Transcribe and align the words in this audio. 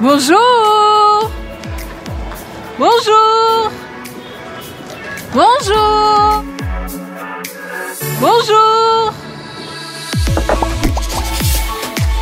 Bonjour 0.00 1.30
Bonjour 2.78 3.70
Bonjour 5.34 6.44
Bonjour 8.18 9.12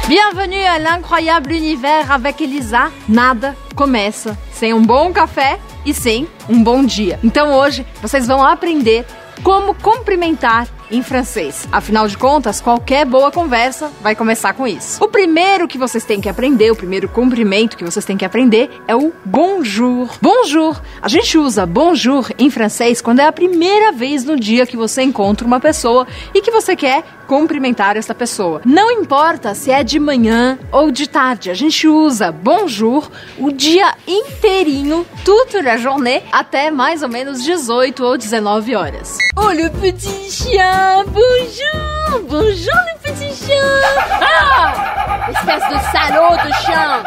Bienvenue 0.09 0.65
à 0.65 0.81
l'incroyable 0.81 1.53
univers 1.53 2.11
avec 2.11 2.41
Elisa. 2.41 2.91
Nada 3.09 3.55
começa 3.77 4.37
sem 4.51 4.75
um 4.75 4.83
bom 4.83 5.13
café 5.13 5.61
e 5.87 5.95
sem 5.95 6.27
um 6.49 6.61
bom 6.61 6.83
dia. 6.83 7.21
Então 7.23 7.55
hoje 7.55 7.87
vocês 8.03 8.27
vão 8.27 8.43
aprender 8.43 9.07
como 9.45 9.73
cumprimentar 9.73 10.67
em 10.91 11.03
francês. 11.03 11.69
Afinal 11.71 12.09
de 12.09 12.17
contas, 12.17 12.61
qualquer 12.61 13.05
boa 13.05 13.31
conversa 13.31 13.91
vai 14.01 14.15
começar 14.15 14.53
com 14.53 14.67
isso. 14.67 15.03
O 15.03 15.09
primeiro 15.09 15.69
que 15.69 15.79
vocês 15.79 16.05
têm 16.05 16.21
que 16.21 16.29
aprender, 16.29 16.71
o 16.71 16.77
primeiro 16.77 17.09
cumprimento 17.09 17.77
que 17.77 17.85
vocês 17.85 18.05
têm 18.05 18.17
que 18.17 18.25
aprender 18.25 18.71
é 18.87 18.95
o 18.95 19.13
bonjour. 19.25 20.09
Bonjour. 20.21 20.81
A 21.01 21.09
gente 21.09 21.39
usa 21.39 21.67
bonjour 21.67 22.31
em 22.39 22.51
francês 22.51 23.01
quando 23.01 23.21
é 23.21 23.27
a 23.27 23.33
primeira 23.33 23.93
vez 23.93 24.25
no 24.25 24.39
dia 24.39 24.67
que 24.67 24.77
você 24.77 25.03
encontra 25.03 25.47
uma 25.47 25.61
pessoa 25.61 26.07
e 26.35 26.41
que 26.41 26.51
você 26.51 26.75
quer 26.75 27.05
cumprimentar 27.29 27.97
essa 27.97 28.15
pessoa. 28.15 28.63
Não 28.65 28.91
importa 28.91 29.55
se 29.55 29.71
é 29.71 29.85
de 29.85 30.01
manhã 30.01 30.59
ou 30.73 30.91
de 30.91 31.07
tarde, 31.07 31.51
a 31.51 31.55
gente 31.55 31.87
usa 31.87 32.33
bonjour 32.33 33.11
o 33.39 33.53
dia 33.53 33.95
inteirinho, 34.07 35.07
toute 35.25 35.61
la 35.61 35.77
journée, 35.77 36.23
até 36.33 36.71
mais 36.71 37.03
ou 37.03 37.09
menos 37.09 37.45
18 37.45 38.03
ou 38.03 38.17
19 38.17 38.75
horas. 38.75 39.19
Oh, 39.37 39.51
le 39.51 39.69
petit 39.71 40.31
chien, 40.31 40.78
bonjour, 41.07 42.21
bonjour 42.29 42.81
le 42.87 43.01
petit 43.03 43.35
chien. 43.35 43.63
Ah, 44.21 45.31
espèce 45.31 45.69
de 45.69 45.79
salaud 45.93 46.37
de 46.37 46.53
chien. 46.65 47.03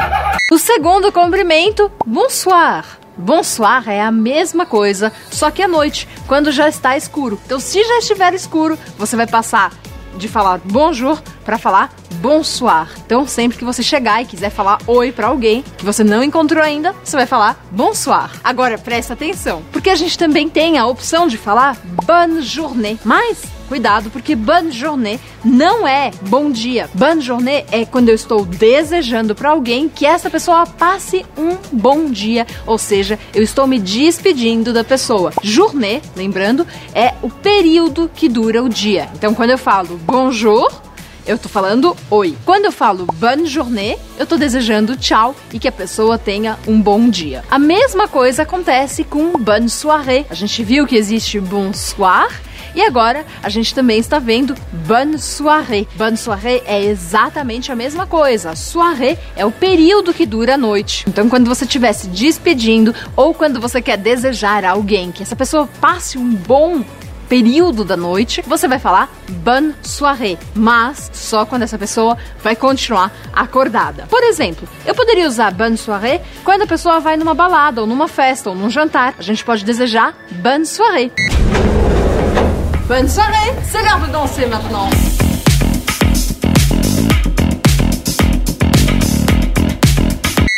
O 0.52 0.58
segundo 0.58 1.12
cumprimento, 1.12 1.92
bonsoir. 2.06 2.86
Bonsoir 3.18 3.88
é 3.88 4.02
a 4.02 4.12
mesma 4.12 4.66
coisa, 4.66 5.12
só 5.30 5.52
que 5.52 5.62
à 5.62 5.68
noite, 5.68 6.08
quando 6.28 6.52
já 6.52 6.68
está 6.68 6.98
escuro. 6.98 7.40
Então, 7.46 7.60
se 7.60 7.84
já 7.84 8.00
estiver 8.00 8.34
escuro, 8.34 8.78
você 8.98 9.16
vai 9.16 9.28
passar 9.28 9.72
de 10.16 10.28
falar 10.28 10.60
bonjour 10.64 11.22
para 11.46 11.58
falar 11.58 11.90
bonsoir. 12.16 12.90
Então, 13.06 13.28
sempre 13.28 13.58
que 13.58 13.66
você 13.66 13.82
chegar 13.82 14.22
e 14.22 14.26
quiser 14.26 14.50
falar 14.50 14.80
oi 14.88 15.12
para 15.12 15.28
alguém 15.28 15.64
que 15.78 15.86
você 15.86 16.04
não 16.04 16.24
encontrou 16.24 16.64
ainda, 16.64 16.94
você 17.04 17.16
vai 17.16 17.26
falar 17.26 17.64
bonsoir. 17.72 18.32
Agora, 18.44 18.78
presta 18.78 19.14
atenção, 19.14 19.64
porque 19.72 19.90
a 19.90 19.96
gente 19.96 20.18
também 20.18 20.48
tem 20.50 20.78
a 20.78 20.86
opção 20.86 21.28
de 21.28 21.38
falar 21.38 21.78
bonne 22.06 22.42
journée. 22.42 23.00
Mas 23.04 23.61
cuidado, 23.72 24.10
porque 24.10 24.36
bonne 24.36 24.70
journée 24.70 25.18
não 25.46 25.88
é 25.88 26.12
bom 26.24 26.52
dia. 26.52 26.90
Bonne 26.94 27.22
journée 27.22 27.66
é 27.72 27.86
quando 27.86 28.10
eu 28.10 28.16
estou 28.16 28.44
desejando 28.44 29.34
para 29.34 29.52
alguém 29.52 29.88
que 29.88 30.06
essa 30.06 30.30
pessoa 30.30 30.66
passe 30.66 31.26
um 31.38 31.56
bom 31.72 32.12
dia, 32.12 32.46
ou 32.68 32.78
seja, 32.78 33.18
eu 33.34 33.42
estou 33.42 33.66
me 33.66 33.80
despedindo 33.80 34.74
da 34.74 34.84
pessoa. 34.84 35.32
Journée, 35.42 36.02
lembrando, 36.18 36.68
é 36.94 37.14
o 37.22 37.30
período 37.30 38.12
que 38.14 38.28
dura 38.28 38.62
o 38.62 38.68
dia. 38.68 39.08
Então, 39.16 39.34
quando 39.34 39.52
eu 39.52 39.58
falo 39.58 39.98
bonjour, 40.04 40.70
eu 41.26 41.38
tô 41.38 41.48
falando 41.48 41.96
oi. 42.10 42.36
Quando 42.44 42.66
eu 42.66 42.74
falo 42.74 43.06
bonne 43.14 43.46
journée, 43.46 43.98
eu 44.20 44.28
tô 44.28 44.36
desejando 44.36 44.98
tchau 44.98 45.34
e 45.54 45.58
que 45.58 45.68
a 45.70 45.72
pessoa 45.72 46.18
tenha 46.18 46.60
um 46.68 46.82
bom 46.82 47.10
dia. 47.10 47.42
A 47.50 47.58
mesma 47.58 48.06
coisa 48.06 48.42
acontece 48.42 49.06
com 49.06 49.32
bonne 49.40 49.70
soirée. 49.70 50.26
A 50.30 50.36
gente 50.36 50.62
viu 50.62 50.86
que 50.86 50.98
existe 50.98 51.40
bonsoir 51.40 52.28
e 52.76 52.82
agora 52.82 53.26
a 53.42 53.50
gente 53.50 53.74
também 53.74 54.00
está 54.00 54.20
vendo 54.20 54.56
bonne 54.88 55.18
soirée. 55.20 55.88
Bonne 55.96 56.18
soirée 56.18 56.64
é 56.66 56.84
exatamente 56.84 57.72
a 57.72 57.76
mesma 57.76 58.06
coisa. 58.06 58.56
Soirée 58.56 59.18
é 59.36 59.46
o 59.46 59.52
período 59.52 60.14
que 60.14 60.26
dura 60.26 60.56
a 60.56 60.58
noite. 60.58 61.06
Então, 61.08 61.30
quando 61.30 61.48
você 61.48 61.66
estiver 61.66 61.94
se 61.94 62.08
despedindo 62.08 62.94
ou 63.16 63.34
quando 63.34 63.60
você 63.60 63.82
quer 63.82 63.98
desejar 63.98 64.64
a 64.66 64.72
alguém 64.72 65.12
que 65.12 65.24
essa 65.24 65.36
pessoa 65.36 65.68
passe 65.80 66.18
um 66.18 66.34
bom 66.34 66.84
período 67.32 67.86
da 67.86 67.96
noite, 67.96 68.44
você 68.46 68.68
vai 68.68 68.78
falar 68.78 69.10
bonne 69.30 69.74
soirée, 69.82 70.38
mas 70.54 71.10
só 71.14 71.46
quando 71.46 71.62
essa 71.62 71.78
pessoa 71.78 72.18
vai 72.44 72.58
continuar 72.58 73.10
acordada. 73.32 74.06
Por 74.10 74.22
exemplo, 74.22 74.68
eu 74.86 74.94
poderia 74.94 75.26
usar 75.30 75.54
bonne 75.54 75.78
soirée 75.78 76.20
quando 76.44 76.64
a 76.64 76.68
pessoa 76.68 77.00
vai 77.00 77.16
numa 77.16 77.34
balada 77.34 77.80
ou 77.80 77.88
numa 77.88 78.10
festa 78.10 78.50
ou 78.50 78.56
num 78.56 78.70
jantar. 78.70 79.16
A 79.18 79.22
gente 79.22 79.46
pode 79.46 79.64
desejar 79.64 80.14
bonne 80.30 80.66
soirée. 80.66 81.10
Bonne 82.92 83.08
soirée, 83.08 83.54
c'est 83.72 83.82
l'heure 83.84 84.06
de 84.06 84.12
danser 84.12 84.46
maintenant. 84.48 84.90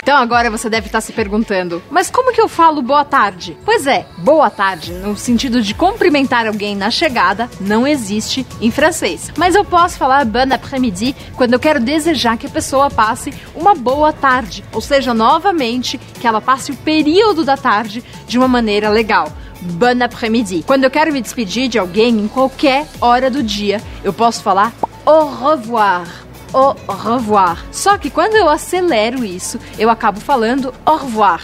Então 0.02 0.18
agora 0.18 0.50
você 0.50 0.68
deve 0.68 0.88
estar 0.88 1.00
se 1.00 1.14
perguntando, 1.14 1.80
mas 1.92 2.10
como 2.10 2.34
que 2.34 2.42
eu 2.42 2.48
falo 2.48 2.82
boa 2.82 3.06
tarde? 3.06 3.56
Pois 3.64 3.86
é, 3.86 4.08
boa 4.18 4.50
tarde, 4.50 4.94
no 4.94 5.16
sentido 5.16 5.62
de 5.62 5.76
cumprimentar 5.76 6.48
alguém 6.48 6.76
na 6.76 6.90
chegada, 6.90 7.48
não 7.62 7.86
existe 7.86 8.48
em 8.60 8.72
francês. 8.72 9.32
Mas 9.38 9.54
eu 9.54 9.64
posso 9.64 10.00
falar 10.00 10.26
bon 10.26 10.52
après-midi 10.52 11.16
quando 11.36 11.54
eu 11.54 11.60
quero 11.60 11.80
desejar 11.80 12.36
que 12.38 12.48
a 12.48 12.50
pessoa 12.50 12.90
passe 12.90 13.32
uma 13.54 13.76
boa 13.76 14.12
tarde, 14.12 14.66
ou 14.74 14.82
seja, 14.82 15.14
novamente, 15.14 16.00
que 16.20 16.26
ela 16.26 16.42
passe 16.42 16.72
o 16.72 16.78
período 16.78 17.46
da 17.46 17.56
tarde 17.56 18.04
de 18.28 18.40
uma 18.40 18.48
maneira 18.48 18.90
legal 18.90 19.32
bon 19.64 20.02
après-midi. 20.02 20.64
Quando 20.66 20.84
eu 20.84 20.92
quero 20.92 21.12
me 21.12 21.22
despedir 21.22 21.68
de 21.68 21.80
alguém 21.80 22.20
em 22.20 22.28
qualquer 22.28 22.88
hora 23.02 23.30
do 23.30 23.42
dia, 23.42 23.82
eu 24.04 24.14
posso 24.14 24.44
falar 24.44 24.74
au 25.06 25.28
revoir. 25.28 26.08
Au 26.54 26.76
revoir. 26.88 27.66
Só 27.72 27.98
que 27.98 28.10
quando 28.10 28.36
eu 28.36 28.48
acelero 28.48 29.26
isso, 29.26 29.60
eu 29.80 29.90
acabo 29.90 30.20
falando 30.20 30.74
au 30.86 30.98
revoir. 30.98 31.42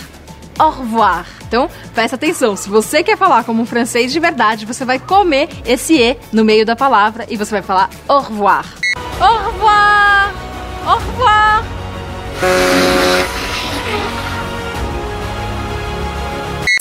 Au 0.60 0.70
revoir. 0.70 1.26
Então, 1.48 1.70
presta 1.96 2.16
atenção. 2.16 2.56
Se 2.56 2.70
você 2.70 3.02
quer 3.02 3.18
falar 3.18 3.44
como 3.44 3.64
um 3.64 3.66
francês 3.66 4.12
de 4.12 4.20
verdade, 4.20 4.66
você 4.66 4.86
vai 4.86 5.00
comer 5.00 5.50
esse 5.66 5.98
E 5.98 6.18
no 6.32 6.46
meio 6.46 6.66
da 6.66 6.76
palavra 6.76 7.26
e 7.30 7.38
você 7.38 7.52
vai 7.52 7.64
falar 7.64 7.90
au 8.08 8.20
revoir. 8.20 8.66
Au 9.20 9.52
revoir. 9.52 10.34
Au 10.86 10.98
revoir. 10.98 11.64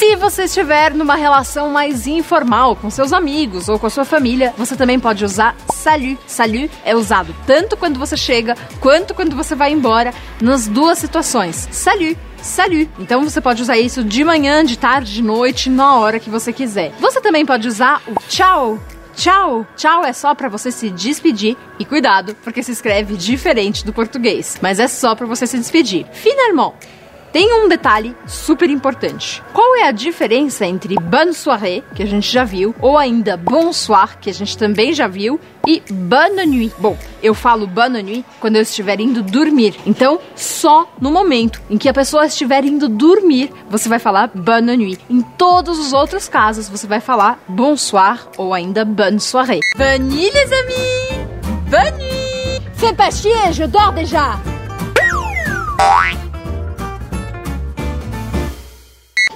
Se 0.01 0.15
você 0.15 0.45
estiver 0.45 0.95
numa 0.95 1.17
relação 1.17 1.71
mais 1.71 2.07
informal 2.07 2.77
com 2.77 2.89
seus 2.89 3.13
amigos 3.13 3.69
ou 3.69 3.81
com 3.81 3.89
a 3.89 3.91
sua 3.91 4.05
família, 4.05 4.55
você 4.57 4.77
também 4.77 5.01
pode 5.01 5.25
usar 5.25 5.57
salut. 5.75 6.17
Salut 6.25 6.71
é 6.85 6.95
usado 6.95 7.35
tanto 7.45 7.77
quando 7.77 7.99
você 7.99 8.17
chega 8.17 8.57
quanto 8.79 9.13
quando 9.13 9.35
você 9.35 9.57
vai 9.57 9.73
embora, 9.73 10.15
nas 10.41 10.69
duas 10.69 10.99
situações. 10.99 11.69
Salut 11.73 12.17
salut. 12.41 12.89
Então 13.01 13.25
você 13.25 13.41
pode 13.41 13.61
usar 13.61 13.77
isso 13.77 14.05
de 14.05 14.23
manhã, 14.23 14.65
de 14.65 14.79
tarde, 14.79 15.13
de 15.13 15.23
noite, 15.23 15.69
na 15.69 15.97
hora 15.97 16.21
que 16.21 16.31
você 16.31 16.53
quiser. 16.53 16.93
Você 17.01 17.21
também 17.21 17.45
pode 17.45 17.67
usar 17.67 18.01
o 18.07 18.15
tchau. 18.29 18.79
Tchau! 19.17 19.67
Tchau 19.75 20.05
é 20.05 20.13
só 20.13 20.33
para 20.33 20.49
você 20.49 20.71
se 20.71 20.91
despedir 20.91 21.57
e 21.77 21.85
cuidado, 21.85 22.37
porque 22.45 22.63
se 22.63 22.71
escreve 22.71 23.17
diferente 23.17 23.85
do 23.85 23.93
português, 23.93 24.57
mas 24.63 24.79
é 24.79 24.87
só 24.87 25.17
para 25.17 25.27
você 25.27 25.45
se 25.45 25.59
despedir. 25.59 26.07
Finalement, 26.13 26.75
tem 27.33 27.53
um 27.53 27.69
detalhe 27.69 28.17
super 28.27 28.69
importante. 28.71 29.43
Qual 29.53 29.77
é 29.77 29.89
a 29.89 29.93
diferença 29.93 30.67
entre 30.67 30.95
bonne 30.97 31.35
soirée, 31.35 31.83
que 31.95 32.03
a 32.03 32.07
gente 32.07 32.31
já 32.31 32.45
viu, 32.45 32.75
ou 32.81 32.97
ainda 32.97 33.37
bonsoir, 33.37 34.19
que 34.19 34.31
a 34.31 34.35
gente 34.35 34.57
também 34.57 34.93
já 34.93 35.07
viu, 35.07 35.41
e 35.67 35.83
bonne 35.91 36.47
nuit? 36.47 36.75
Bom, 36.79 36.97
eu 37.23 37.35
falo 37.35 37.67
bonne 37.67 38.03
nuit 38.03 38.25
quando 38.41 38.57
eu 38.57 38.63
estiver 38.63 39.01
indo 39.01 39.23
dormir. 39.23 39.75
Então, 39.87 40.19
só 40.35 40.91
no 41.01 41.11
momento 41.11 41.61
em 41.69 41.77
que 41.77 41.89
a 41.89 41.95
pessoa 41.95 42.27
estiver 42.27 42.65
indo 42.65 42.89
dormir, 42.89 43.53
você 43.69 43.89
vai 43.89 43.99
falar 43.99 44.31
bonne 44.35 44.77
nuit. 44.77 45.01
Em 45.11 45.21
todos 45.21 45.79
os 45.79 45.93
outros 45.93 46.29
casos, 46.29 46.69
você 46.69 46.87
vai 46.87 47.01
falar 47.01 47.39
bonsoir 47.49 48.29
ou 48.37 48.55
ainda 48.55 48.85
bonne 48.85 49.21
soirée. 49.21 49.61
Bonne 49.77 50.09
nuit, 50.09 50.31
les 50.33 50.53
amis! 50.53 51.29
Bonne 51.71 51.99
nuit! 51.99 52.63
Fais 52.75 52.95
pas 52.95 53.11
chier, 53.11 53.53
je 53.53 53.67
dors 53.67 53.93
déjà! 53.93 54.39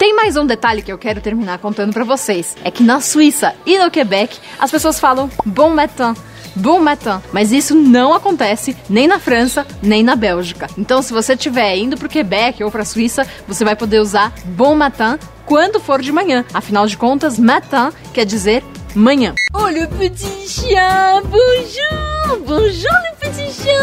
Tem 0.03 0.17
mais 0.17 0.37
um 0.37 0.45
detalhe 0.45 0.83
que 0.83 0.93
eu 0.93 0.99
quero 0.99 1.21
terminar 1.21 1.61
contando 1.61 1.93
para 1.93 2.03
vocês. 2.03 2.57
É 2.65 2.73
que 2.73 2.83
na 2.83 3.01
Suíça 3.01 3.55
e 3.65 3.79
no 3.79 3.89
Quebec, 3.89 4.37
as 4.59 4.69
pessoas 4.69 4.99
falam 4.99 5.31
bon 5.47 5.71
matin. 5.71 6.13
Bon 6.57 6.81
matin, 6.81 7.23
mas 7.33 7.53
isso 7.53 7.73
não 7.73 8.13
acontece 8.13 8.77
nem 8.91 9.07
na 9.07 9.21
França, 9.21 9.65
nem 9.81 10.03
na 10.03 10.17
Bélgica. 10.17 10.67
Então, 10.77 11.03
se 11.03 11.13
você 11.13 11.35
estiver 11.35 11.77
indo 11.77 11.97
pro 11.97 12.09
Quebec 12.09 12.65
ou 12.65 12.71
pra 12.73 12.85
Suíça, 12.85 13.25
você 13.47 13.65
vai 13.65 13.77
poder 13.77 14.01
usar 14.01 14.33
bon 14.45 14.75
matin 14.75 15.21
quando 15.47 15.79
for 15.79 16.03
de 16.03 16.11
manhã. 16.11 16.45
Afinal 16.53 16.89
de 16.89 16.97
contas, 16.97 17.39
matin 17.39 17.93
quer 18.13 18.25
dizer 18.25 18.65
manhã. 18.97 19.37
Oh, 19.55 19.69
le 19.69 19.87
petit 19.87 20.49
chien, 20.49 21.23
bonjour, 21.23 22.41
bonjour 22.45 22.91
le 22.91 23.17
petit 23.21 23.53
chien. 23.53 23.79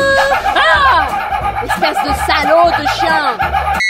Ah, 0.54 1.63
espèce 1.63 2.04
de 2.04 2.13
salaud 2.25 2.71
de 2.71 2.88
chien. 3.00 3.89